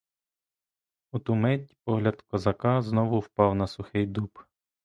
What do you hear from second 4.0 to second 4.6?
дуб.